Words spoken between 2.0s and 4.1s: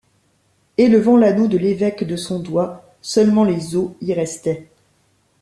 de son doigt, seulement les os